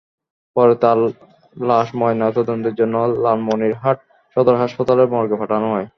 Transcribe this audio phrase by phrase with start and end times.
[0.55, 0.97] পরে তার
[1.55, 3.97] লাশ ময়নাতদন্তের জন্য লালমনিরহাট
[4.37, 5.87] সদর হাসপাতালের মর্গে পাঠানো হয়।